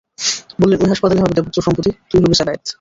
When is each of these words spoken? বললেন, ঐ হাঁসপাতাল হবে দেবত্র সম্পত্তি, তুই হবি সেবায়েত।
বললেন, 0.59 0.77
ঐ 0.79 0.85
হাঁসপাতাল 0.87 1.17
হবে 1.17 1.35
দেবত্র 1.37 1.59
সম্পত্তি, 1.61 1.91
তুই 2.09 2.19
হবি 2.23 2.35
সেবায়েত। 2.39 2.63